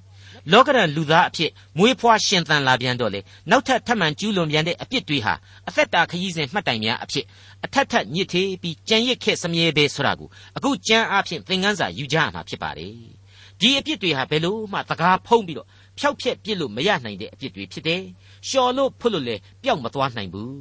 [0.52, 5.34] လောကရန်လူသားအဖြစ်မွေးဖွားရှင်သန်လာပြန်တော့လေနောက်ထပ်ထပ်မံကျူးလွန်ပြန်တဲ့အပြစ်တွေဟာ
[5.68, 7.26] အသက်တာခရီးစဉ်မှတ်တိုင်များအဖြစ်
[7.66, 12.94] အထက်ထက်ညစ်သေးပြီးကြံရစ်ခဲ့စမြဲပဲဆိုတာကိုအခုကြမ်းအားဖြင့်သင်ခန်းစာယူကြရမှာဖြစ်ပါတယ်
[13.60, 15.68] ဒီအပြစ်တွေဟာဘယ်လို့မှသကားဖုံးပြီးတော့
[16.00, 18.02] ဖျောက်ဖျက်ပြစ်လို့မရနိုင်တဲ့အပြစ်တွေဖြစ်တယ်။
[18.48, 20.56] လျှော်လို့ဖွတ်လို့လည်းပျောက်မသွားနိုင်ဘူး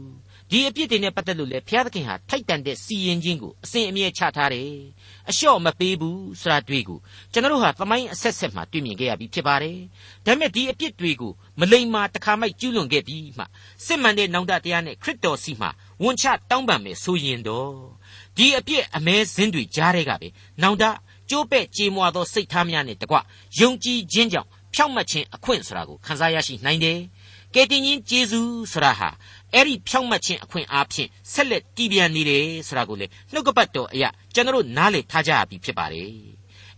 [0.50, 4.70] ဒီအပြစ်တွေနဲ့ပတ်သက်လို့လေဘုရားသခင်ဟာထိုက်တန်တဲ့စီရင်ခြင်းကိုအစဉ်အမြဲချထားတယ်
[5.28, 6.98] အလျှော့မပေးဘူးဆိုတာတွေ့ကို
[7.32, 9.78] ကျွန်တော်တို့ဟာသမိုင်းအဆက်ဆက်မှာတွေ့မြင်ခဲ့ရပြီးဖြစ်ပါတယ်
[10.24, 13.44] ဒါပေမဲ့ဒီအပြစ်တွေကိုမလိမ္မာတခါမိုက်ကျူးလွန်ခဲ့ပြီးမှ
[13.86, 15.70] စစ်မှန်တဲ့နောင်တတရားနဲ့ခရစ်တော်စီမှာ
[16.02, 17.72] ဝန်ချတောင်းပန်မယ်ဆိုရင်တော့
[18.36, 20.28] ဒီအပြစ်အမဲစင်းတွေကြားတဲ့ကပဲ
[20.62, 20.84] နောင်တ
[21.30, 23.16] ကျိုးပဲ့ကြေမွာသောစိတ်ထားများနဲ့တကွ
[23.60, 26.98] ယုံကြည်ခြင်းကြောင့်ဖြောင့်မတ်ခြင်းအခွင့်ဆိုတာကိုခံစားရရှိနိုင်တယ်
[27.54, 28.40] ကယ်တင်ရှင်ဂျေဇု
[28.72, 29.08] ဆိုတာဟာ
[29.56, 36.10] အဲ့ဒီဖြောင့်မတ်ခြင်းအခွင့်အားဖြင့်ဆက်လက်တည်ပြန်နေတယ်ဆိုတာကိုလေနှုတ်ကပတ်တော်အရာကျွန်တော်နားလေထားကြရပြီဖြစ်ပါတယ်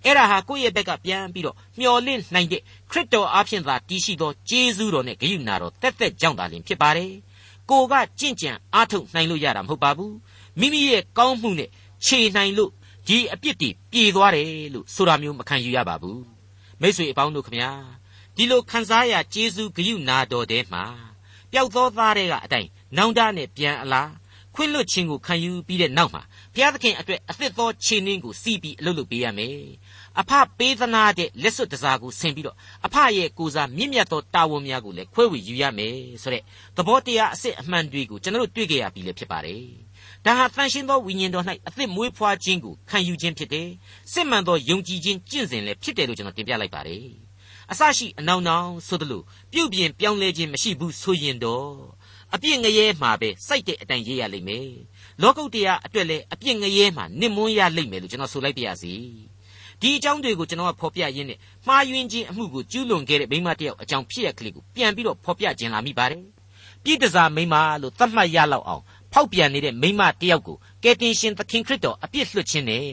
[0.04, 7.12] အဲ့ဒါဟာကိုယ့်ရဲ့ဘက်ကပြန်ပြီးတော့မျော်လင့်နိုင်တဲ့ခရစ်တော်အားဖြင့်သာတည်ရှိသောဂျေဇုတော်နဲ့ဂရုဏာတော်တက်တက်ကြောင့်သာလျှင်ဖြစ်ပါတယ်
[7.70, 10.14] ကိုကကြင့်ကြံအားထုတ်နိုင်လို့ရတာမဟုတ်ပါဘူး
[10.60, 11.70] မိမိရဲ့ကောင်းမှုနဲ့
[12.06, 12.70] ခြေနိုင်လို့
[13.08, 16.22] ဒီအပြစ်တွေပြေသွားတယ်လို့ဆိုတာမျိုးမခံယူရပါဘူး
[16.80, 17.70] မိတ်ဆွေအပေါင်းတို့ခမညာ
[18.36, 21.07] ဒီလိုခံစားရကျေးဇူးဂရုနာတော်တဲမှာ
[21.52, 24.10] ပျောက်သောသားတွေကအတိုင်းနောင်တနဲ့ပြန်အလား
[24.54, 26.22] ခွင့်လွတ်ခြင်းကိုခံယူပြီးတဲ့နောက်မှာ
[26.54, 29.58] ဘုရားသခင်အတွက်အသစ်သောခြေနှင်းကိုစီးပြီးအလုပ်လုပ်ပေးရမယ်
[30.20, 32.56] အဖပေးသနာတဲ့လက်စွပ်တစားကိုဆင်ပြီးတော့
[32.86, 36.42] အဖရဲ့ကိုစားမြင့်မြတ်သောတာဝန်များကိုလည်းခွဲဝေယူရမယ်ဆိုတဲ့
[36.76, 39.62] သဘောတရားအစစ်အမှန်တွေကိုကျွန်တော်တို့တွေ့ကြရပြီလေဖြစ်ပါတယ်
[40.24, 43.68] ဒါဟာတန်ရှင်းသောဝိညာဉ်တော်၌အသစ်မွေးဖွားခြင်းကိုခံယူခြင်းဖြစ်တယ်
[44.12, 47.27] စစ်မှန်သောယုံကြည်ခြင်းကျင့်စဉ်လည်းဖြစ်တယ်လို့ကျွန်တော်တင်ပြလိုက်ပါတယ်
[47.72, 51.68] အစရှိအနောင်နောင်ဆိုသလိုပြုတ်ပြင်ပြောင်းလဲခြင်းမရှိဘူးဆိုရင်တော့
[52.34, 54.70] အပြစ်ငရဲမှာပဲစိုက်တဲ့အတိုင်းရေးရလိမ့်မယ်
[55.22, 58.94] လောကုတ္တရာအတွက်လည်းအပြစ်ငရဲမှာနစ်မွန်းရလိမ့်မယ်လို့ကျွန်တော်ဆိုလိုက်ပါရစေ
[59.80, 66.22] ဒီအကြောင်းတွေကိုကျွန်တော်ကဖော်ပြရင်းနဲ့မှားယွင်းခြင်းအမှုကိုကျူးလွန်ခဲ့တဲ့မိမတယောက်အကြောင်းဖြစ်ရကလေးကိုပြန်ပြီးတော့ဖော်ပြခြင်းလာမိပါတယ်
[66.84, 72.86] ပြည့်တစားမိမလို့သတ်မှတ်ရလောက်အောင်ဖောက်ပြန်နေတဲ့မိမတယောက်ကိုကယ်တင်ရှင်သခင်ခရစ်တော်အပြစ်လွှတ်ခြင်းနဲ့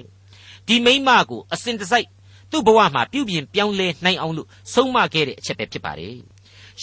[0.68, 2.08] ဒီမိမကိုအစဉ်တစိုက်
[2.52, 6.18] သူ့ဘဝမှာပြုပြင်ပြောင်းလဲနိုင်အောင်လို့ဆုံးမခဲ့တဲ့အချက်ပဲဖြစ်ပါတယ်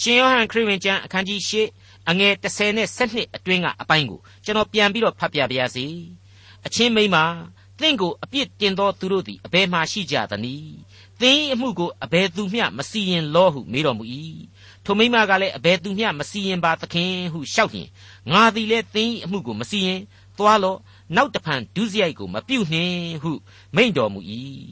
[0.01, 5.85] ရှင်ယောဟန်ခရစ်ဝင်ကျမ်းအခန်းကြီး၈အငယ်30နဲ့7အတွင်းကအပိုင်းကိုကျွန်တော်ပြန်ပြီးတော့ဖတ်ပြပါရစေ
[6.65, 7.17] အချင်းမိန်းမ
[7.79, 10.75] သင်ကိုအပြစ်တင်သောသူတို့သည်အဘယ်မှရှိကြသနည်း
[11.21, 14.03] သင်အမှုကိုအဘယ်သူမျှမစီရင်လောဟုမေးတော်မူ၏
[14.85, 17.89] ထိုမိန်းမကလည်းအဘယ်သူမျှမစီရင်ပါသခင်ဟုလျှောက်လျင်
[18.31, 19.99] ငါသည်လည်းသင်အမှုကိုမစီရင်
[20.37, 20.79] သွားလော့
[21.15, 23.31] နောက်တဖန်ဒုစရိုက်ကိုမပြုတ်နှင့်ဟု
[23.75, 24.19] မိန့်တော်မူ၏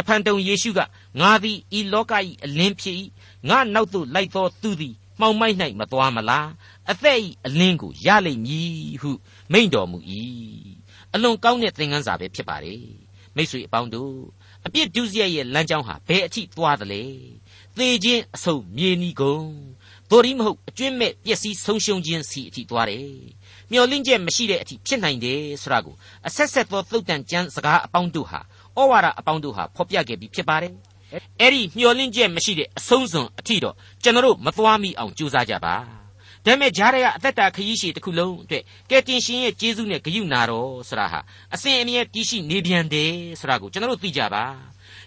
[0.00, 0.80] တဖန်တုံယေရှုက
[1.20, 2.12] ငါသည်ဤလောက၏
[2.44, 2.96] အလင်းဖြစ်၏
[3.48, 6.48] ငါနောက်သို့လိုက်သောသူသည်မှောင်မိုက်၌မသွားမလား
[6.90, 9.10] အသက်၏အလင်းကိုရလိမ့်မည်ဟု
[9.52, 9.98] မိန့်တော်မူ၏
[11.14, 12.84] အလွန်ကောင်းတဲ့သင်ခန်းစာပဲဖြစ်ပါတယ်
[13.36, 14.14] မိတ်ဆွေအပေါင်းတို့
[14.66, 17.02] အပြစ်ဒုစရိုက်ရဲ့လမ်းကြောင်းဟာဘယ်အထိသွားသလဲ
[17.76, 19.46] သေခြင်းအဆုံမြေနီကုန်
[20.10, 23.14] တို့ရီမဟုတ်အကျွင့်မဲ့ပျက်စီးဆုံးရှုံးခြင်းစီအထိသွားတယ်
[23.70, 25.94] မျောလင့်ချက်မရှိတဲ့အထိဖြစ်နိုင်တယ်ဆိုတာကို
[26.26, 28.40] အဆက်ဆက်သောသုတ်တန်ကျမ်းစကားအပေါင်းတို့ဟာ
[28.80, 30.72] ဩဝါဒအပေါင်းတို့ဟာဖော်ပြခဲ့ပြီးဖြစ်ပါတယ်
[31.40, 35.74] အဲ့ဒီမျောလင့်ချက်မရှိတဲ့အဆုံးစွန်အထိတော့ကျွန်တော်တို့မသွားမိအောင်ကြိုးစားကြပါ
[36.46, 41.20] ဒါပေမဲ့ဂျားရဲကအသက်တာခရီးရှည်တစ်ခုလုံးအတွက်ကယ်တင်ရှင်ရဲ့ကျေးဇူးနဲ့ဂရုဏာတော်ဆိုတာဟာ
[41.54, 44.44] အစဉ်အမြဲတည်ရှိနေပြန်တယ်ဆိုတာကိုကျွန်တော်တို့သိကြပါ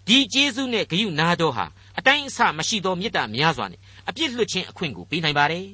[0.07, 1.65] ဒီကျေးဇူးနဲ့ဂရုဏာတော်ဟာ
[1.99, 5.65] အတိုင်းအဆမရှိသောမေတ္တာများစွာနဲ့အပြစ်လွတ်ခြင်းအခွင့်ကိုပေးနိုင်ပါတယ်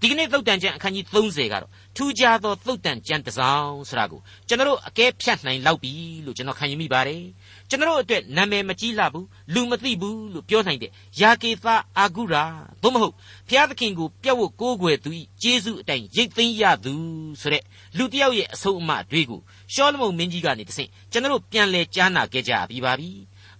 [0.00, 5.92] ဒီကနေ့သုတ်တန်ကျမ်းအခန်းကြီး30ကတော့ထူးခြားသောသုတ်တန်ကျမ်းတစ်စောင်ဆိုတာကိုကျွန်တော်အကဲဖြတ်နိုင်လောက်ပြီ
[6.26, 7.22] လို့ကျွန်တော်ခံယူမိပါတယ်
[7.70, 11.66] ကျွန်တော်အတွက်နာမည်မကြီးလာဘူးလူမသိဘူးလို့ပြောနိုင်တဲ့ယာကေသ
[11.98, 12.44] အာဂုရာ
[12.82, 13.14] သို့မဟုတ်
[13.48, 15.10] ဘုရားသခင်ကိုပြတ်ဝတ်ကိုးကွယ်သူ၏
[15.42, 16.94] ဂျေဇုအတိုင်းရိတ်သိမ်းရသူ
[17.40, 17.62] ဆိုတဲ့
[17.96, 19.40] လူတစ်ယောက်ရဲ့အဆုံးအမတွေကို
[19.72, 23.10] ရှောလမုန်မင်းကြီးကနေတဆင့်ကျွန်တော်ပြန်လဲကြားနာခဲ့ကြပြီးပါပြီ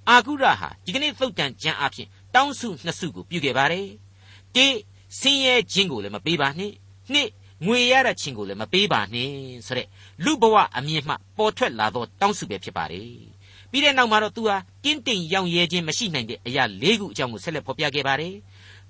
[0.09, 3.89] အာဂုရာဟာဒီကနေ့သုတ်တန်ကျမ်းအဖြစ်တောင်းစုနှစ်စုကိုပြုခဲ့ပါတယ်
[4.57, 4.67] တေ
[5.21, 6.75] ဆင်းရဲခြင်းကိုလည်းမပေးပါနှင့်
[7.13, 7.29] နှစ်
[7.67, 9.89] ငွေရတဲ့ခြင်းကိုလည်းမပေးပါနှင့်ဆိုတဲ့
[10.25, 13.36] လူဘဝအမြင့်မှပေါ်ထွက်လာသောတောင်းစုပဲဖြစ်ပါတယ်
[13.77, 18.35] ပြီးတဲ့နောက်မှာတော့သူဟာတင်းတိမ်ရောင်ရဲခြင်းမရှိနိုင်တဲ့အရာ၄ခုအကြောင်းကိုဆက်လက်ဖော်ပြခဲ့ပါတယ်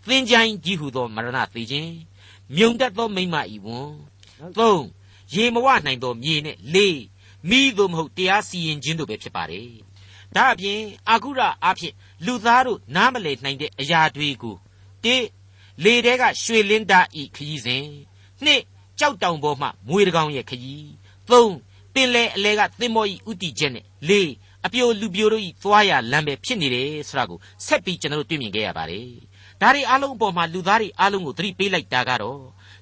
[0.07, 1.93] သင်ချိုင်းကြီးဟုသောမရဏသေခြင်း
[2.57, 3.91] မြုံတတ်သောမိမဤဝန်
[4.59, 4.81] ၃
[5.35, 6.79] ရေမဝနိုင်သောမြေနဲ့၄
[7.49, 9.71] မိသို့မဟုတ်တရားစီရင်ခြင်းတို့ပဲဖြစ်ပါတယ်
[10.37, 11.93] ဒါအပြင်အာကုရအဖြစ်
[12.27, 14.57] လူသားတို့နားမလည်နိုင်တဲ့အရာတွေကို
[15.05, 15.17] တိ
[15.85, 17.85] လေတဲကရွှေလင်းသားဤခရီးစဉ်
[18.45, 18.63] နှစ်
[18.99, 20.91] ကြောက်တောင်ပေါ်မှမွေတကောင်ရဲ့ခရီး
[21.31, 21.55] သုံး
[21.95, 24.31] ပင်လေအလဲကသင်္ဘောဤဥတီချက်နဲ့လေး
[24.65, 29.09] အပြိုလူပြိုတို့ဤသွားရလမ်းပဲဖြစ်နေတယ်ဆိုတာကိုဆက်ပြီးကျွန်တော်တို့တွေ့မြင်ခဲ့ရပါတယ်
[29.61, 32.41] ဒါတွေအားလုံးအပေါ်မှာလူသားတွေအားလုံးကိုသတိပေးလိုက်တာကတော့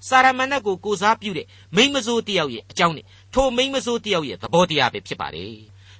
[0.08, 5.54] စာရမဏတ်ကိုကိုစားပြုတဲ့မိမဆိုးတယောက်ရဲ့အကြောင်းနဲ့ထိုမိမဆိုးတယောက်ရဲ့သဘောတရားပဲဖြစ်ပါတယ်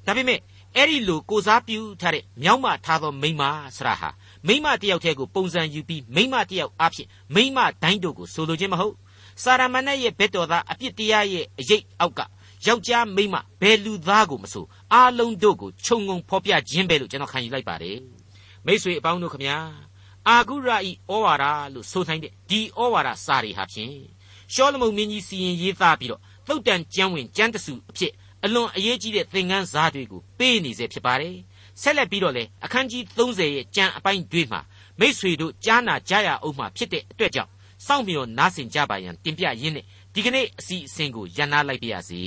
[0.07, 0.41] ဒါပေမဲ့
[0.77, 3.43] အဲ့ဒီလိုကိုစားပြုထားတဲ့မြောက်မထားသောမိမ
[3.77, 4.11] ဆရာဟာ
[4.47, 8.95] မိမတယောက်တည်းကိုပုံစံယူပြီးမိမတယောက်အဖြစ်မိမတိုင်းတို့ကိုဆိုလိုခြင်းမဟုတ်
[9.43, 12.21] စာရမဏတ်ရဲ့ဘက်တော်သားအပြစ်တရားရဲ့အရေးအောက်က
[12.67, 17.99] ယောက်ျားမိန်းမဘယ်လူသားကိုမဆိုအားလုံးတို့ကိုခြုံငုံဖော်ပြခြင်းပဲလို့ကျွန်တော်ခံယူလိုက်ပါတယ်
[18.67, 19.59] မိတ်ဆွေအပေါင်းတို့ခမညာ
[20.29, 23.95] အာဂုရဤဩဝါဒလို့ဆိုနိုင်တဲ့ဒီဩဝါဒစာတွေဟာဖြင့်
[24.53, 28.13] ရှောလမုန်မင်းကြီးစီရင်ရေးသားပြီးတော့သုတ်တန်ကျမ်းဝင်ကျမ်းတစုအဖြစ်
[28.45, 31.37] အလွန်အရေးကြီးတဲ့သင်ခန်းစာတွေကိုပေးနေစေဖြစ်ပါတယ်
[31.83, 34.61] ဆက်လက်ပြီးတော့လေအခန်းကြီး30ရဲ့ကျမ်းအပိုင်းတွေမှာ
[35.01, 37.51] မိษွေတို့ကြားနာကြရအောင်မှဖြစ်တဲ့အတွက်ကြောင့်
[37.87, 42.23] စောင့်မျှော်နားဆင်ကြပါရန်တင်ပြရင်းနဲ့ ဒီကနေ့အစီအစဉ်ကိုရန်နာလိုက်ပါရစေ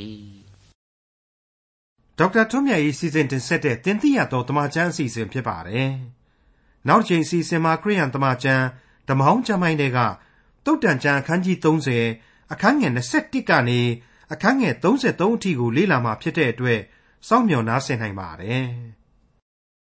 [2.17, 5.91] ဒေါက်တာထွန်းမြတ်ရေးစီစဉ်တင်ဆက်တဲ့တင်ပြတော်တမချန်းအစီအစဉ်ဖြစ်ပါတယ်
[6.87, 8.65] နောက်တစ်ချိန်အစီအစဉ်မှာခရိယန်တမချန်း
[9.09, 9.99] ဓမ္မဟောင်းကျမ်းပိုင်းတွေက
[10.65, 11.57] တုတ်တန်ကျမ်းအခန်းကြီး
[12.05, 13.79] 30အခန်းငယ်21ကနေ
[14.33, 16.79] အခန်းငယ်33အထိကိုလေ့လာမှဖြစ်တဲ့အတွက်
[17.27, 18.67] စောင့်မျှော်နားဆင်နိုင်ပါတယ်။